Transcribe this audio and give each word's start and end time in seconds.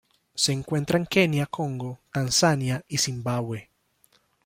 Se 0.33 0.51
encuentra 0.51 0.97
en 0.97 1.05
Kenia 1.05 1.45
Congo 1.45 1.99
Tanzania 2.11 2.83
y 2.87 2.97
Zimbabue. 2.97 3.69